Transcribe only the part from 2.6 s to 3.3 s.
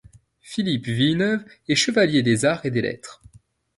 et des Lettres.